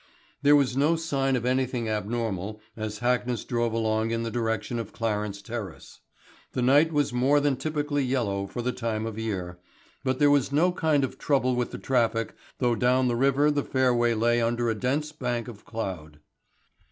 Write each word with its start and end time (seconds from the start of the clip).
There 0.41 0.55
was 0.55 0.75
no 0.75 0.95
sign 0.95 1.35
of 1.35 1.45
anything 1.45 1.87
abnormal 1.87 2.59
as 2.75 3.01
Hackness 3.01 3.45
drove 3.47 3.71
along 3.71 4.09
in 4.09 4.23
the 4.23 4.31
direction 4.31 4.79
of 4.79 4.93
Clarence 4.93 5.43
Terrace. 5.43 5.99
The 6.53 6.63
night 6.63 6.91
was 6.91 7.13
more 7.13 7.39
than 7.39 7.55
typically 7.55 8.03
yellow 8.03 8.47
for 8.47 8.63
the 8.63 8.71
time 8.71 9.05
of 9.05 9.19
year, 9.19 9.59
but 10.03 10.17
there 10.17 10.31
was 10.31 10.51
no 10.51 10.71
kind 10.71 11.03
of 11.03 11.19
trouble 11.19 11.55
with 11.55 11.69
the 11.69 11.77
traffic 11.77 12.33
though 12.57 12.73
down 12.73 13.09
the 13.09 13.15
river 13.15 13.51
the 13.51 13.63
fairway 13.63 14.15
lay 14.15 14.41
under 14.41 14.71
a 14.71 14.73
dense 14.75 15.11
bank 15.11 15.47
of 15.47 15.65
cloud. 15.65 16.19